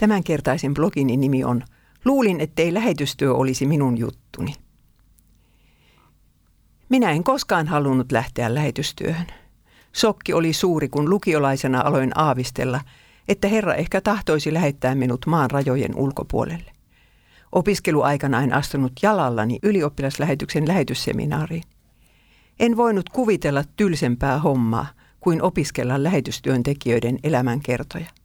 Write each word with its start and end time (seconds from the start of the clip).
Tämänkertaisen 0.00 0.74
blogini 0.74 1.16
nimi 1.16 1.44
on 1.44 1.62
Luulin, 2.04 2.40
ettei 2.40 2.74
lähetystyö 2.74 3.34
olisi 3.34 3.66
minun 3.66 3.98
juttuni. 3.98 4.54
Minä 6.88 7.10
en 7.10 7.24
koskaan 7.24 7.66
halunnut 7.66 8.12
lähteä 8.12 8.54
lähetystyöhön. 8.54 9.26
Sokki 9.92 10.32
oli 10.32 10.52
suuri, 10.52 10.88
kun 10.88 11.10
lukiolaisena 11.10 11.80
aloin 11.80 12.10
aavistella, 12.14 12.80
että 13.28 13.48
Herra 13.48 13.74
ehkä 13.74 14.00
tahtoisi 14.00 14.54
lähettää 14.54 14.94
minut 14.94 15.26
maan 15.26 15.50
rajojen 15.50 15.96
ulkopuolelle. 15.96 16.72
Opiskeluaikana 17.52 18.42
en 18.42 18.52
astunut 18.52 18.92
jalallani 19.02 19.58
ylioppilaslähetyksen 19.62 20.68
lähetysseminaariin. 20.68 21.62
En 22.60 22.76
voinut 22.76 23.08
kuvitella 23.08 23.64
tylsempää 23.76 24.38
hommaa 24.38 24.86
kuin 25.20 25.42
opiskella 25.42 26.02
lähetystyöntekijöiden 26.02 27.18
elämänkertoja. 27.22 28.19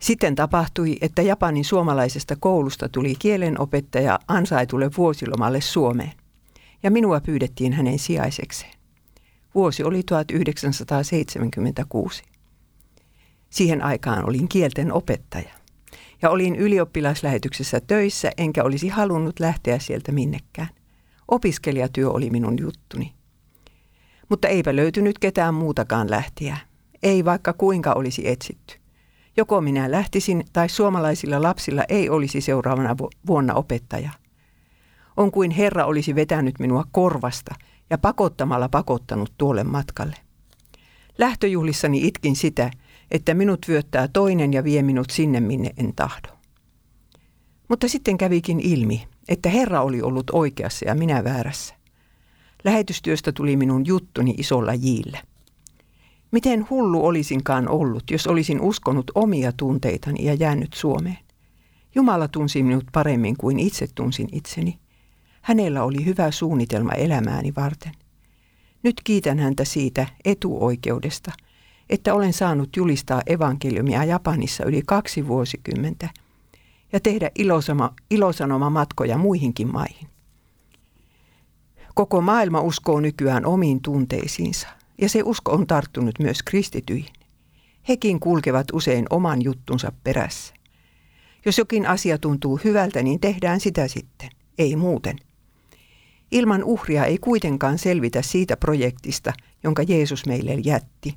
Sitten 0.00 0.34
tapahtui, 0.34 0.96
että 1.00 1.22
Japanin 1.22 1.64
suomalaisesta 1.64 2.36
koulusta 2.36 2.88
tuli 2.88 3.14
kielenopettaja 3.18 4.18
ansaitulle 4.28 4.90
vuosilomalle 4.96 5.60
Suomeen, 5.60 6.12
ja 6.82 6.90
minua 6.90 7.20
pyydettiin 7.20 7.72
hänen 7.72 7.98
sijaisekseen. 7.98 8.72
Vuosi 9.54 9.84
oli 9.84 10.02
1976. 10.02 12.22
Siihen 13.50 13.82
aikaan 13.82 14.28
olin 14.28 14.48
kielten 14.48 14.92
opettaja. 14.92 15.54
Ja 16.22 16.30
olin 16.30 16.56
ylioppilaslähetyksessä 16.56 17.80
töissä, 17.80 18.30
enkä 18.36 18.64
olisi 18.64 18.88
halunnut 18.88 19.40
lähteä 19.40 19.78
sieltä 19.78 20.12
minnekään. 20.12 20.68
Opiskelijatyö 21.28 22.10
oli 22.10 22.30
minun 22.30 22.58
juttuni. 22.60 23.14
Mutta 24.28 24.48
eipä 24.48 24.76
löytynyt 24.76 25.18
ketään 25.18 25.54
muutakaan 25.54 26.10
lähtiä. 26.10 26.56
Ei 27.02 27.24
vaikka 27.24 27.52
kuinka 27.52 27.92
olisi 27.92 28.28
etsitty. 28.28 28.79
Joko 29.40 29.60
minä 29.60 29.90
lähtisin 29.90 30.44
tai 30.52 30.68
suomalaisilla 30.68 31.42
lapsilla 31.42 31.84
ei 31.88 32.10
olisi 32.10 32.40
seuraavana 32.40 32.96
vuonna 33.26 33.54
opettaja. 33.54 34.10
On 35.16 35.30
kuin 35.30 35.50
Herra 35.50 35.84
olisi 35.84 36.14
vetänyt 36.14 36.58
minua 36.58 36.84
korvasta 36.92 37.54
ja 37.90 37.98
pakottamalla 37.98 38.68
pakottanut 38.68 39.32
tuolle 39.38 39.64
matkalle. 39.64 40.16
Lähtöjuhlissani 41.18 42.06
itkin 42.06 42.36
sitä, 42.36 42.70
että 43.10 43.34
minut 43.34 43.68
vyöttää 43.68 44.08
toinen 44.08 44.52
ja 44.52 44.64
vie 44.64 44.82
minut 44.82 45.10
sinne, 45.10 45.40
minne 45.40 45.70
en 45.76 45.92
tahdo. 45.96 46.28
Mutta 47.68 47.88
sitten 47.88 48.18
kävikin 48.18 48.60
ilmi, 48.60 49.08
että 49.28 49.48
Herra 49.48 49.82
oli 49.82 50.02
ollut 50.02 50.30
oikeassa 50.32 50.84
ja 50.84 50.94
minä 50.94 51.24
väärässä. 51.24 51.74
Lähetystyöstä 52.64 53.32
tuli 53.32 53.56
minun 53.56 53.86
juttuni 53.86 54.34
isolla 54.38 54.74
jiillä. 54.74 55.18
Miten 56.30 56.66
hullu 56.70 57.06
olisinkaan 57.06 57.68
ollut, 57.68 58.10
jos 58.10 58.26
olisin 58.26 58.60
uskonut 58.60 59.10
omia 59.14 59.52
tunteitani 59.52 60.24
ja 60.24 60.34
jäänyt 60.34 60.72
Suomeen. 60.72 61.18
Jumala 61.94 62.28
tunsi 62.28 62.62
minut 62.62 62.84
paremmin 62.92 63.36
kuin 63.36 63.58
itse 63.58 63.86
tunsin 63.94 64.28
itseni. 64.32 64.78
Hänellä 65.42 65.82
oli 65.82 66.04
hyvä 66.04 66.30
suunnitelma 66.30 66.92
elämääni 66.92 67.52
varten. 67.56 67.92
Nyt 68.82 69.00
kiitän 69.04 69.38
häntä 69.38 69.64
siitä 69.64 70.06
etuoikeudesta, 70.24 71.32
että 71.90 72.14
olen 72.14 72.32
saanut 72.32 72.76
julistaa 72.76 73.22
evankeliumia 73.26 74.04
Japanissa 74.04 74.64
yli 74.64 74.82
kaksi 74.86 75.28
vuosikymmentä 75.28 76.08
ja 76.92 77.00
tehdä 77.00 77.30
ilosama, 77.38 77.94
ilosanoma 78.10 78.70
matkoja 78.70 79.18
muihinkin 79.18 79.72
maihin. 79.72 80.08
Koko 81.94 82.20
maailma 82.20 82.60
uskoo 82.60 83.00
nykyään 83.00 83.46
omiin 83.46 83.82
tunteisiinsa 83.82 84.79
ja 85.00 85.08
se 85.08 85.22
usko 85.24 85.52
on 85.52 85.66
tarttunut 85.66 86.18
myös 86.18 86.42
kristityihin. 86.42 87.12
Hekin 87.88 88.20
kulkevat 88.20 88.66
usein 88.72 89.06
oman 89.10 89.42
juttunsa 89.42 89.92
perässä. 90.04 90.54
Jos 91.46 91.58
jokin 91.58 91.86
asia 91.86 92.18
tuntuu 92.18 92.60
hyvältä, 92.64 93.02
niin 93.02 93.20
tehdään 93.20 93.60
sitä 93.60 93.88
sitten, 93.88 94.30
ei 94.58 94.76
muuten. 94.76 95.16
Ilman 96.30 96.64
uhria 96.64 97.04
ei 97.04 97.18
kuitenkaan 97.18 97.78
selvitä 97.78 98.22
siitä 98.22 98.56
projektista, 98.56 99.32
jonka 99.62 99.82
Jeesus 99.82 100.26
meille 100.26 100.54
jätti. 100.54 101.16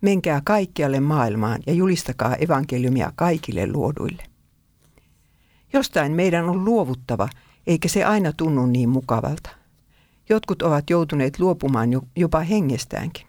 Menkää 0.00 0.40
kaikkialle 0.44 1.00
maailmaan 1.00 1.62
ja 1.66 1.72
julistakaa 1.72 2.36
evankeliumia 2.36 3.12
kaikille 3.14 3.72
luoduille. 3.72 4.22
Jostain 5.72 6.12
meidän 6.12 6.48
on 6.48 6.64
luovuttava, 6.64 7.28
eikä 7.66 7.88
se 7.88 8.04
aina 8.04 8.32
tunnu 8.32 8.66
niin 8.66 8.88
mukavalta. 8.88 9.50
Jotkut 10.28 10.62
ovat 10.62 10.90
joutuneet 10.90 11.38
luopumaan 11.38 11.90
jopa 12.16 12.40
hengestäänkin. 12.40 13.26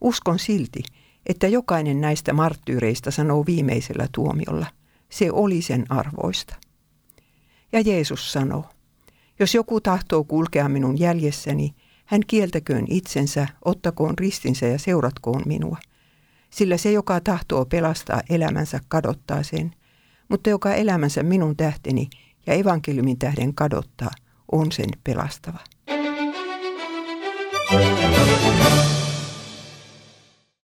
Uskon 0.00 0.38
silti, 0.38 0.82
että 1.26 1.48
jokainen 1.48 2.00
näistä 2.00 2.32
marttyyreistä 2.32 3.10
sanoo 3.10 3.44
viimeisellä 3.46 4.08
tuomiolla, 4.12 4.66
se 5.08 5.30
oli 5.32 5.62
sen 5.62 5.84
arvoista. 5.88 6.54
Ja 7.72 7.80
Jeesus 7.80 8.32
sanoo, 8.32 8.64
jos 9.38 9.54
joku 9.54 9.80
tahtoo 9.80 10.24
kulkea 10.24 10.68
minun 10.68 10.98
jäljessäni, 10.98 11.74
hän 12.04 12.20
kieltäköön 12.26 12.84
itsensä, 12.88 13.46
ottakoon 13.64 14.18
ristinsä 14.18 14.66
ja 14.66 14.78
seuratkoon 14.78 15.42
minua. 15.46 15.76
Sillä 16.50 16.76
se, 16.76 16.92
joka 16.92 17.20
tahtoo 17.20 17.64
pelastaa 17.64 18.22
elämänsä, 18.30 18.80
kadottaa 18.88 19.42
sen, 19.42 19.74
mutta 20.28 20.50
joka 20.50 20.74
elämänsä 20.74 21.22
minun 21.22 21.56
tähteni 21.56 22.08
ja 22.46 22.54
evankeliumin 22.54 23.18
tähden 23.18 23.54
kadottaa, 23.54 24.10
on 24.52 24.72
sen 24.72 24.88
pelastava. 25.04 25.58
Thank 27.68 28.10
you. 28.10 28.15